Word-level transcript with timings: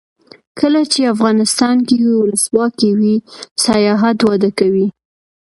کله 0.59 0.81
چې 0.91 1.11
افغانستان 1.13 1.77
کې 1.87 1.95
ولسواکي 2.21 2.91
وي 2.99 3.15
سیاحت 3.65 4.17
وده 4.29 4.49
کوي. 4.59 4.87